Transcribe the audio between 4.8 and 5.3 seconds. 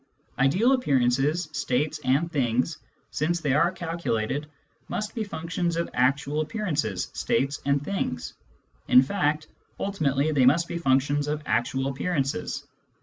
must be